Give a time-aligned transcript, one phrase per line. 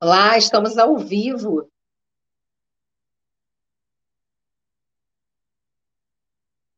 [0.00, 1.68] Olá, estamos ao vivo.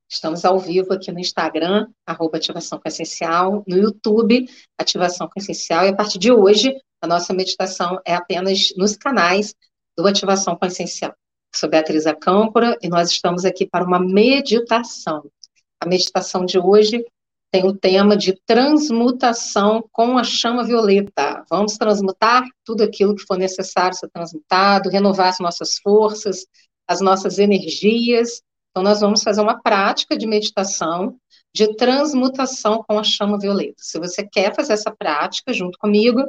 [0.08, 4.48] Estamos ao vivo aqui no Instagram, arroba Ativação com Essencial, no YouTube,
[4.78, 9.54] Ativação com Essencial, e a partir de hoje, a nossa meditação é apenas nos canais
[9.94, 11.14] do Ativação com Essencial.
[11.54, 15.30] Sou Beatriz Acâmpora e nós estamos aqui para uma meditação.
[15.78, 17.04] A meditação de hoje
[17.50, 21.44] tem o tema de transmutação com a chama violeta.
[21.50, 26.46] Vamos transmutar tudo aquilo que for necessário ser transmutado, renovar as nossas forças,
[26.86, 28.40] as nossas energias.
[28.70, 31.16] Então, nós vamos fazer uma prática de meditação
[31.52, 33.74] de transmutação com a chama violeta.
[33.78, 36.20] Se você quer fazer essa prática junto comigo,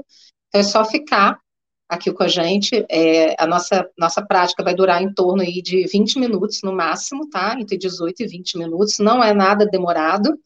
[0.48, 1.40] então é só ficar
[1.88, 2.84] aqui com a gente.
[2.90, 7.30] É, a nossa, nossa prática vai durar em torno aí de 20 minutos no máximo,
[7.30, 7.56] tá?
[7.60, 10.40] Entre 18 e 20 minutos, não é nada demorado.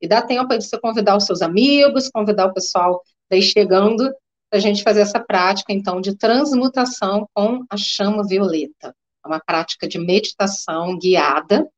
[0.00, 4.12] E dá tempo de você convidar os seus amigos, convidar o pessoal daí chegando,
[4.50, 8.94] para a gente fazer essa prática, então, de transmutação com a chama violeta.
[9.24, 11.68] É uma prática de meditação guiada,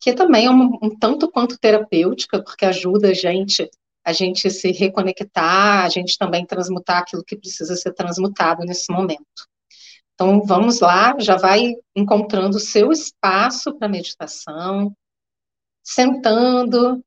[0.00, 3.70] que também é um, um tanto quanto terapêutica, porque ajuda a gente
[4.02, 9.46] a gente se reconectar, a gente também transmutar aquilo que precisa ser transmutado nesse momento.
[10.14, 14.94] Então, vamos lá, já vai encontrando o seu espaço para meditação,
[15.82, 17.02] sentando,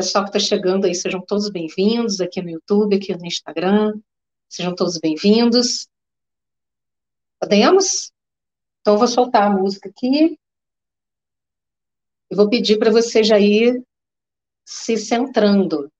[0.00, 4.00] pessoal que está chegando aí, sejam todos bem-vindos aqui no YouTube, aqui no Instagram.
[4.48, 5.90] Sejam todos bem-vindos.
[7.38, 8.10] Podemos?
[8.80, 10.38] Então, eu vou soltar a música aqui.
[12.30, 13.84] Eu vou pedir para você já ir
[14.64, 15.92] se centrando.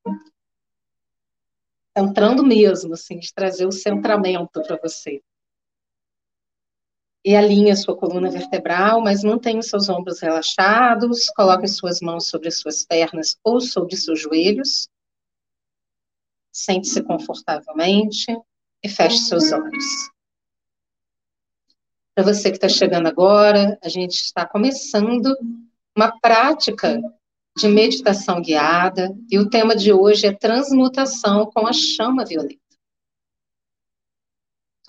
[1.94, 5.20] Centrando mesmo, assim, de trazer o centramento para você
[7.24, 12.28] e alinhe a sua coluna vertebral, mas mantenha os seus ombros relaxados, coloque suas mãos
[12.28, 14.88] sobre suas pernas ou sobre seus joelhos.
[16.50, 18.26] Sente-se confortavelmente
[18.82, 19.84] e feche seus olhos.
[22.14, 25.36] Para você que está chegando agora, a gente está começando
[25.96, 27.00] uma prática
[27.56, 32.59] de meditação guiada e o tema de hoje é transmutação com a chama violeta.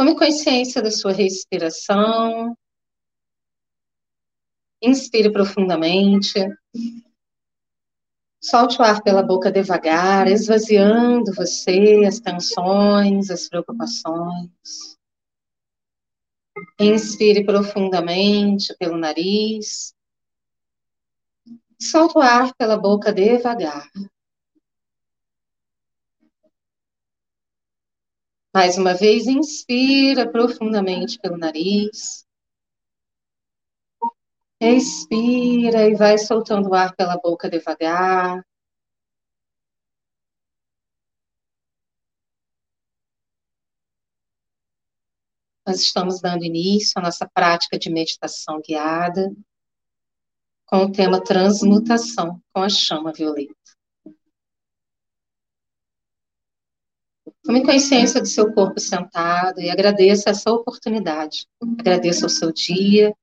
[0.01, 2.57] Tome consciência da sua respiração.
[4.81, 6.39] Inspire profundamente.
[8.41, 14.97] Solte o ar pela boca devagar, esvaziando você, as tensões, as preocupações.
[16.79, 19.94] Inspire profundamente pelo nariz.
[21.79, 23.88] Solte o ar pela boca devagar.
[28.53, 32.25] Mais uma vez, inspira profundamente pelo nariz.
[34.59, 38.45] Expira e vai soltando o ar pela boca devagar.
[45.66, 49.34] Nós estamos dando início à nossa prática de meditação guiada
[50.66, 53.60] com o tema transmutação com a chama violeta.
[57.51, 61.50] Tome consciência do seu corpo sentado e agradeça essa oportunidade.
[61.78, 63.13] Agradeça o seu dia.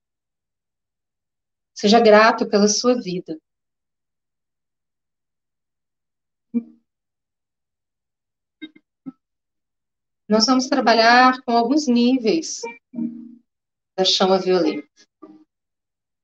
[1.72, 3.40] Seja grato pela sua vida.
[10.28, 12.60] Nós vamos trabalhar com alguns níveis
[13.96, 14.86] da chama violeta.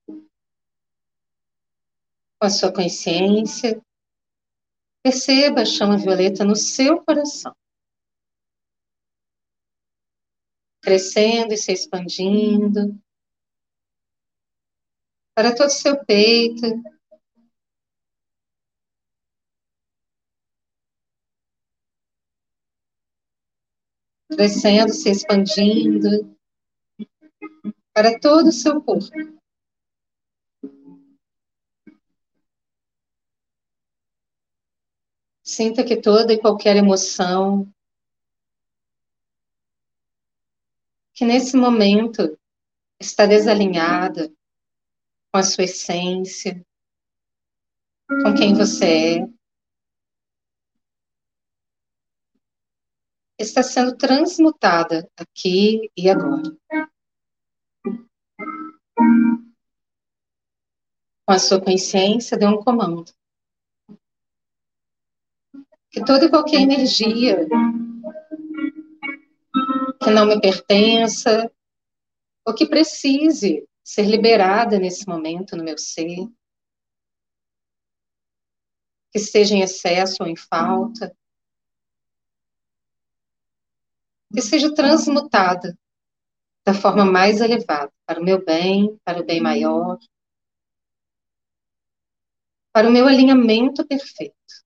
[0.06, 0.18] Com
[2.42, 3.80] a sua consciência,
[5.02, 7.56] perceba a chama violeta no seu coração.
[10.84, 13.00] Crescendo e se expandindo
[15.34, 16.60] para todo o seu peito.
[24.28, 26.36] Crescendo, se expandindo
[27.94, 29.10] para todo o seu corpo.
[35.42, 37.73] Sinta que toda e qualquer emoção
[41.14, 42.36] que nesse momento
[43.00, 44.28] está desalinhada
[45.32, 46.64] com a sua essência,
[48.08, 49.28] com quem você é,
[53.38, 56.56] está sendo transmutada aqui e agora.
[61.26, 63.12] Com a sua consciência, dê um comando.
[65.90, 67.46] Que toda e qualquer energia
[70.04, 71.50] que não me pertença,
[72.46, 76.28] ou que precise ser liberada nesse momento no meu ser,
[79.10, 81.16] que esteja em excesso ou em falta,
[84.32, 85.78] que seja transmutada
[86.66, 89.98] da forma mais elevada, para o meu bem, para o bem maior,
[92.72, 94.63] para o meu alinhamento perfeito.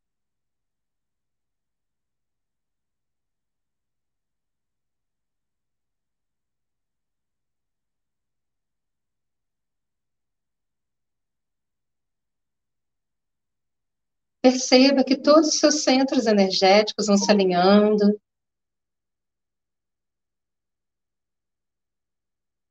[14.51, 18.19] Perceba que todos os seus centros energéticos vão se alinhando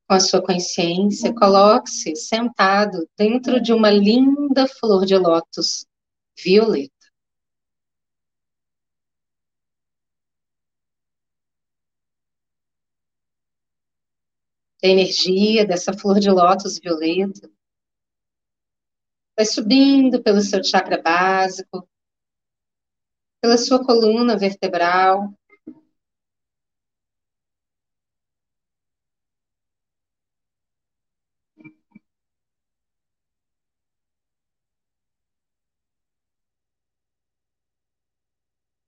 [0.09, 1.31] com a sua consciência.
[1.35, 5.85] Coloque-se sentado dentro de uma linda flor de lótus
[6.43, 6.91] violeta.
[14.83, 17.47] A energia dessa flor de lótus violeta
[19.37, 21.87] Vai subindo pelo seu chakra básico,
[23.39, 25.31] pela sua coluna vertebral.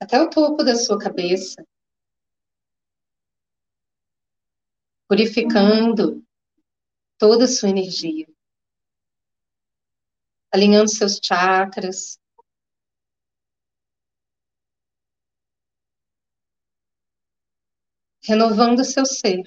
[0.02, 1.64] Até o topo da sua cabeça.
[5.08, 6.24] Purificando
[7.20, 8.26] toda a sua energia
[10.52, 12.20] alinhando seus chakras.
[18.24, 19.44] Renovando seu ser.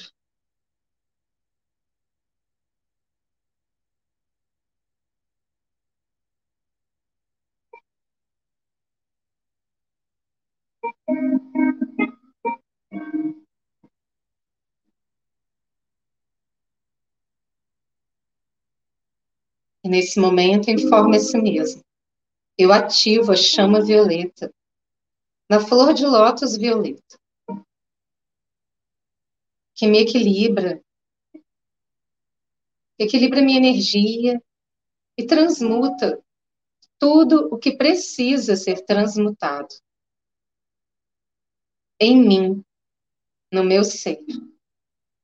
[19.84, 20.70] E nesse momento,
[21.18, 21.82] si mesmo.
[22.56, 24.52] Eu ativo a chama violeta
[25.48, 27.18] na flor de lótus violeta,
[29.74, 30.82] que me equilibra,
[32.98, 34.42] equilibra minha energia
[35.18, 36.22] e transmuta
[36.98, 39.74] tudo o que precisa ser transmutado
[42.00, 42.64] em mim,
[43.52, 44.24] no meu ser,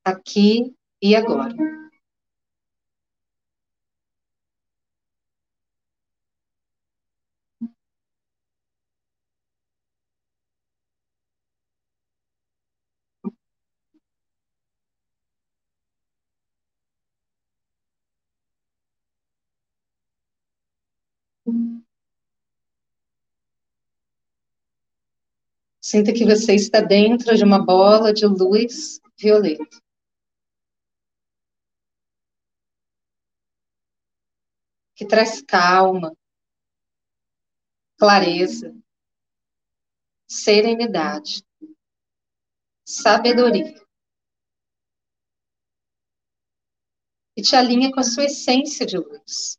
[0.04, 1.54] aqui e agora.
[25.80, 29.64] Sinta que você está dentro de uma bola de luz violeta.
[34.94, 36.14] Que traz calma,
[37.96, 38.76] clareza,
[40.26, 41.42] serenidade,
[42.84, 43.80] sabedoria.
[47.36, 49.58] E te alinha com a sua essência de luz.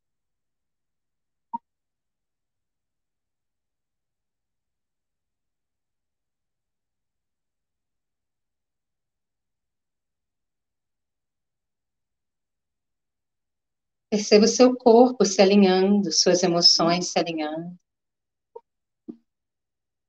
[14.09, 17.77] Perceba o seu corpo se alinhando, suas emoções se alinhando,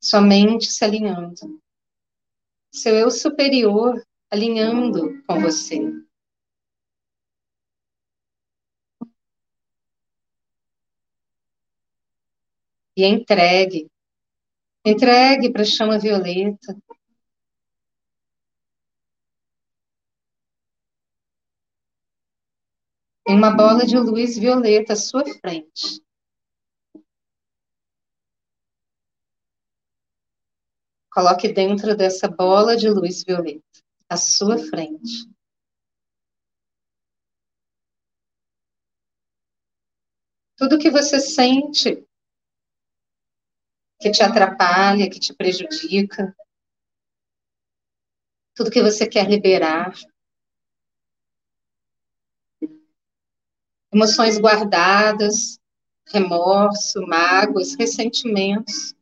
[0.01, 1.61] sua mente se alinhando,
[2.73, 5.79] seu eu superior alinhando com você.
[12.97, 13.91] E entregue,
[14.85, 16.75] entregue para a chama violeta
[23.31, 26.03] em uma bola de luz violeta à sua frente.
[31.13, 33.63] Coloque dentro dessa bola de luz violeta
[34.09, 35.31] à sua frente.
[40.57, 42.05] Tudo que você sente
[44.01, 46.35] que te atrapalha, que te prejudica,
[48.57, 49.93] tudo que você quer liberar,
[53.93, 55.59] emoções guardadas,
[56.07, 58.95] remorso, mágoas, ressentimentos.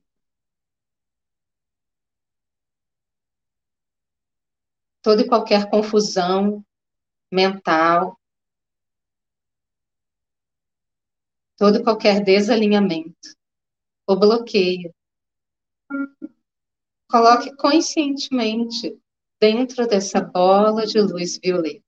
[5.03, 6.65] Toda e qualquer confusão
[7.33, 8.19] mental,
[11.57, 13.37] todo e qualquer desalinhamento
[14.07, 14.95] ou bloqueio.
[17.11, 18.99] Coloque conscientemente
[19.41, 21.88] dentro dessa bola de luz violeta.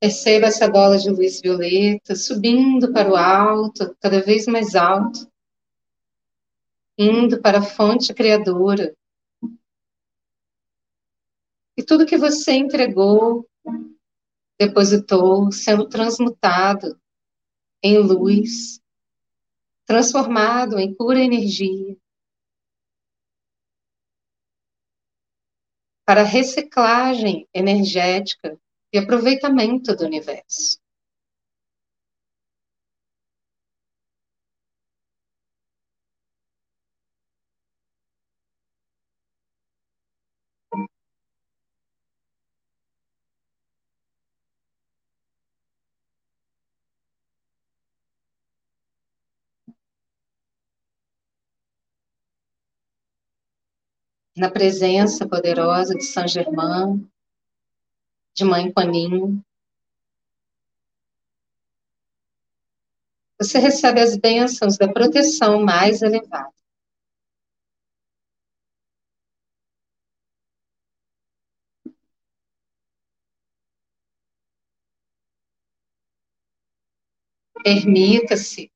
[0.00, 5.30] Perceba essa bola de luz violeta subindo para o alto, cada vez mais alto,
[6.96, 8.96] indo para a fonte criadora.
[11.76, 13.46] E tudo que você entregou,
[14.58, 16.98] depositou, sendo transmutado
[17.82, 18.80] em luz,
[19.84, 21.94] transformado em pura energia,
[26.06, 28.58] para reciclagem energética
[28.92, 30.78] e aproveitamento do universo.
[54.36, 57.06] Na presença poderosa de Saint Germain,
[58.34, 59.44] de Mãe Paninho.
[63.38, 66.52] Você recebe as bênçãos da proteção mais elevada.
[77.62, 78.70] Permita-se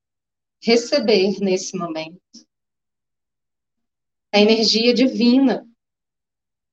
[0.62, 2.20] receber nesse momento
[4.32, 5.64] a energia divina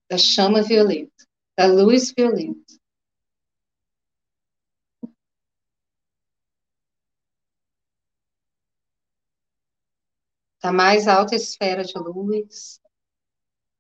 [0.10, 1.28] da chama violeta,
[1.62, 2.74] da luz violeta.
[10.64, 12.80] Da mais alta esfera de luz,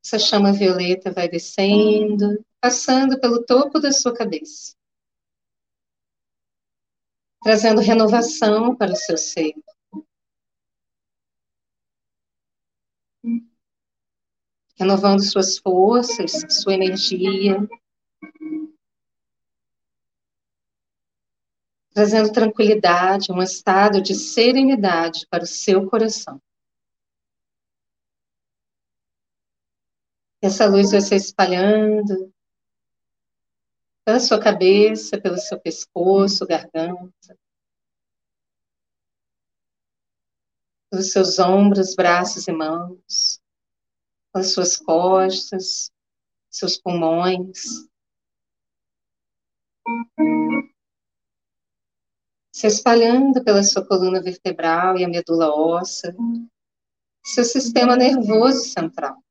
[0.03, 4.75] essa chama violeta vai descendo, passando pelo topo da sua cabeça,
[7.43, 9.53] trazendo renovação para o seu ser.
[14.81, 17.55] Renovando suas forças, sua energia,
[21.93, 26.41] trazendo tranquilidade, um estado de serenidade para o seu coração.
[30.41, 32.33] Essa luz vai se espalhando
[34.03, 37.37] pela sua cabeça, pelo seu pescoço, garganta,
[40.89, 43.40] pelos seus ombros, braços e mãos,
[44.31, 45.91] pelas suas costas,
[46.49, 47.87] seus pulmões.
[52.53, 56.15] Se espalhando pela sua coluna vertebral e a medula óssea,
[57.23, 59.21] seu sistema nervoso central.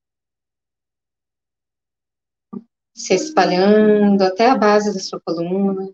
[3.01, 5.91] se espalhando até a base da sua coluna.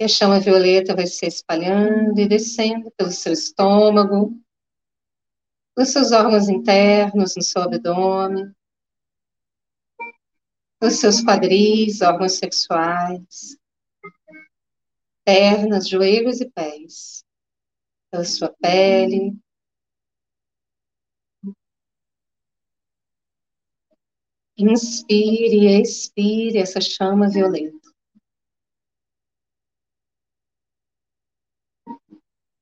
[0.00, 4.36] E a chama violeta vai se espalhando e descendo pelo seu estômago,
[5.80, 8.54] pelos seus órgãos internos, no seu abdômen,
[10.78, 13.58] pelos seus quadris, órgãos sexuais,
[15.24, 17.24] pernas, joelhos e pés,
[18.10, 19.34] pela sua pele,
[24.58, 27.88] Inspire e expire essa chama violeta.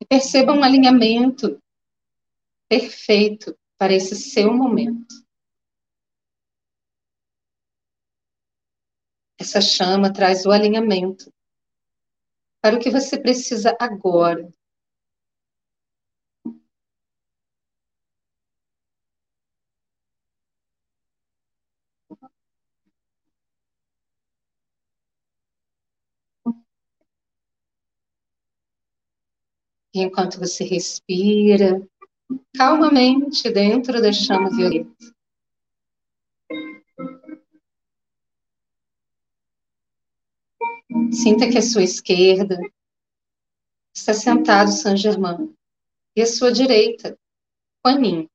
[0.01, 1.61] E perceba um alinhamento
[2.69, 5.07] perfeito para esse seu momento.
[9.41, 11.33] Essa chama traz o alinhamento
[12.61, 14.51] para o que você precisa agora.
[29.95, 31.81] Enquanto você respira
[32.55, 34.91] calmamente dentro da chama violeta,
[41.13, 42.59] sinta que à sua esquerda
[43.95, 45.55] está sentado Saint Germain
[46.15, 47.19] e à sua direita,
[47.83, 48.29] Paninho.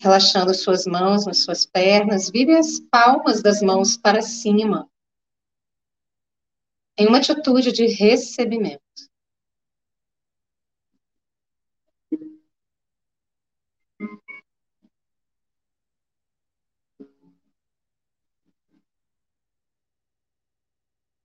[0.00, 4.90] Relaxando suas mãos nas suas pernas, vire as palmas das mãos para cima,
[6.96, 8.80] em uma atitude de recebimento.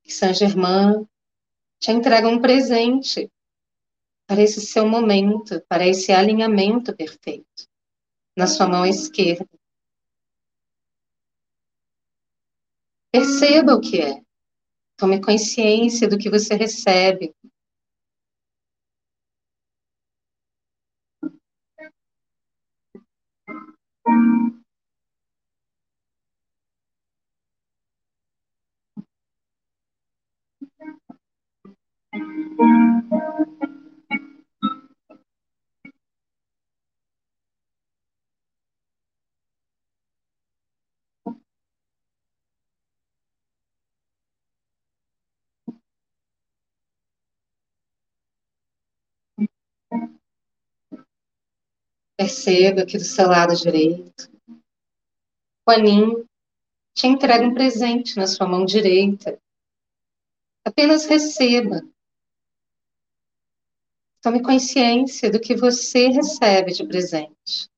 [0.08, 1.08] Saint Germain
[1.80, 3.30] te entrega um presente
[4.28, 7.68] para esse seu momento, para esse alinhamento perfeito
[8.36, 9.48] na sua mão esquerda.
[13.12, 14.22] Perceba o que é.
[14.98, 17.34] Tome consciência do que você recebe.
[32.58, 33.55] Thank
[52.18, 54.30] Perceba que do seu lado direito,
[55.68, 55.72] o
[56.94, 59.38] te entrega um presente na sua mão direita.
[60.64, 61.82] Apenas receba.
[64.22, 67.70] Tome consciência do que você recebe de presente.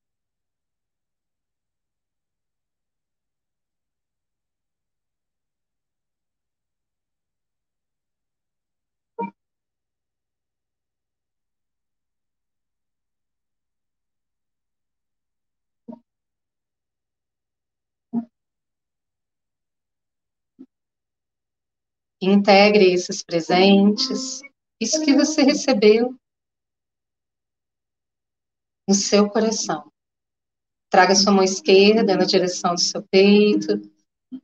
[22.20, 24.40] Integre esses presentes,
[24.80, 26.18] isso que você recebeu,
[28.88, 29.92] no seu coração.
[30.90, 33.80] Traga sua mão esquerda na direção do seu peito,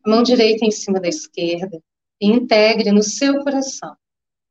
[0.06, 1.82] mão direita em cima da esquerda,
[2.20, 3.96] e integre no seu coração,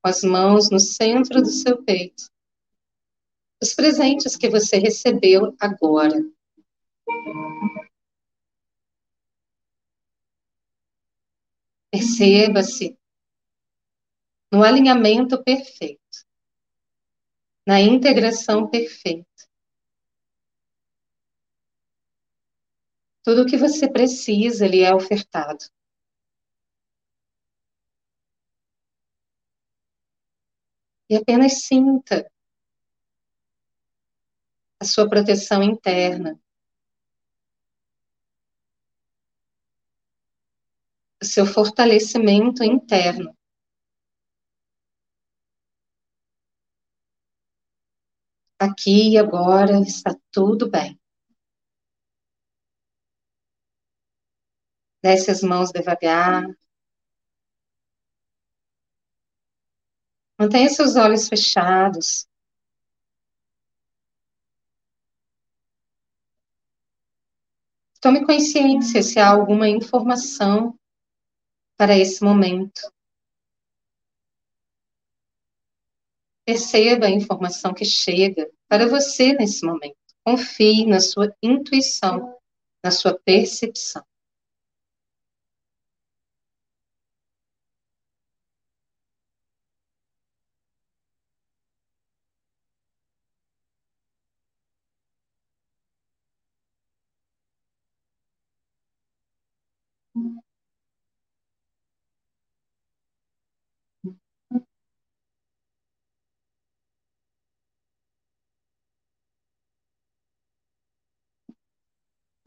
[0.01, 2.29] com as mãos no centro do seu peito,
[3.61, 6.21] os presentes que você recebeu agora.
[11.89, 12.97] Perceba-se
[14.53, 15.99] no alinhamento perfeito,
[17.65, 19.27] na integração perfeita.
[23.23, 25.65] Tudo o que você precisa lhe é ofertado.
[31.09, 32.29] E apenas sinta
[34.79, 36.39] a sua proteção interna.
[41.19, 43.35] O seu fortalecimento interno.
[48.63, 50.97] Aqui e agora está tudo bem.
[55.03, 56.45] Desce as mãos devagar.
[60.39, 62.25] Mantenha seus olhos fechados.
[67.99, 70.79] Tome consciência se há alguma informação
[71.75, 72.81] para esse momento.
[76.45, 79.95] Perceba a informação que chega para você nesse momento.
[80.25, 82.35] Confie na sua intuição,
[82.83, 84.03] na sua percepção.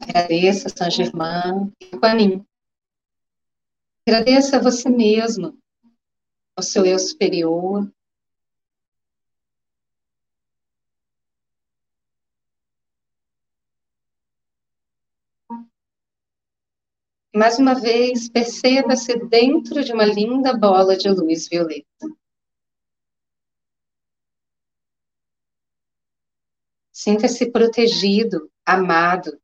[0.07, 2.45] Agradeça São Germain e mim.
[4.07, 5.57] Agradeça a você mesmo,
[6.55, 7.91] ao seu eu superior.
[17.35, 22.07] Mais uma vez, perceba-se dentro de uma linda bola de luz violeta.
[26.93, 29.37] Sinta-se protegido, amado,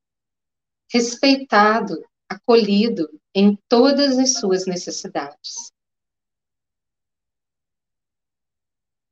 [0.94, 5.74] respeitado, acolhido em todas as suas necessidades.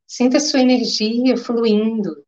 [0.06, 2.24] Sinta sua energia fluindo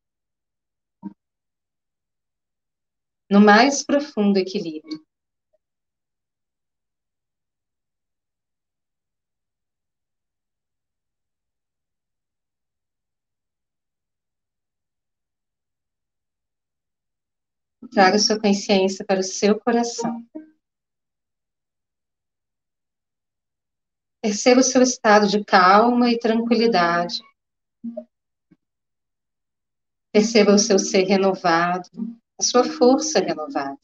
[3.30, 5.06] no mais profundo equilíbrio.
[17.92, 20.26] Traga sua consciência para o seu coração.
[24.22, 27.22] Perceba o seu estado de calma e tranquilidade.
[30.14, 31.90] Perceba o seu ser renovado,
[32.40, 33.78] a sua força renovada.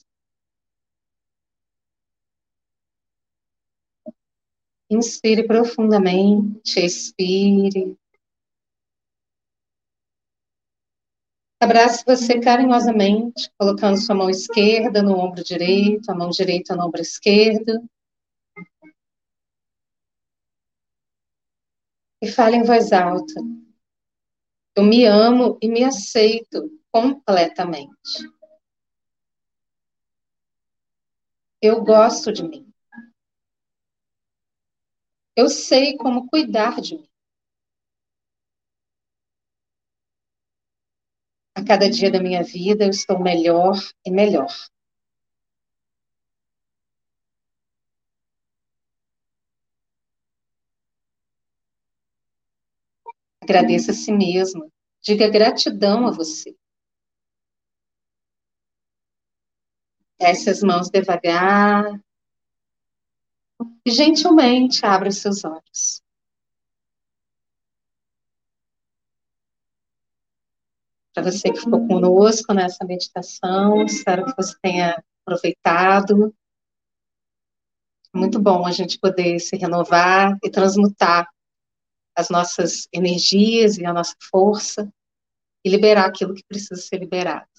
[4.90, 7.98] Inspire profundamente, expire.
[11.62, 17.02] Abrace você carinhosamente, colocando sua mão esquerda no ombro direito, a mão direita no ombro
[17.02, 17.84] esquerdo.
[22.22, 23.42] E fale em voz alta.
[24.74, 27.92] Eu me amo e me aceito completamente.
[31.62, 32.72] Eu gosto de mim.
[35.36, 37.10] Eu sei como cuidar de mim.
[41.60, 44.48] A cada dia da minha vida eu estou melhor e melhor.
[53.42, 54.72] Agradeça a si mesma.
[55.02, 56.56] Diga gratidão a você.
[60.18, 62.02] Desce as mãos devagar.
[63.86, 66.02] E gentilmente abra os seus olhos.
[71.20, 76.34] Para você que ficou conosco nessa meditação, espero que você tenha aproveitado.
[78.16, 81.28] Muito bom a gente poder se renovar e transmutar
[82.16, 84.90] as nossas energias e a nossa força
[85.62, 87.50] e liberar aquilo que precisa ser liberado.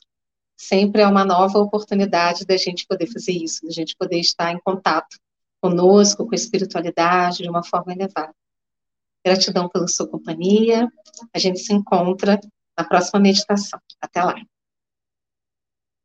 [0.56, 4.58] Sempre é uma nova oportunidade da gente poder fazer isso, da gente poder estar em
[4.60, 5.18] contato
[5.60, 8.34] conosco, com a espiritualidade, de uma forma elevada.
[9.22, 10.90] Gratidão pela sua companhia.
[11.34, 12.40] A gente se encontra
[12.80, 13.78] na próxima meditação.
[14.00, 14.34] Até lá.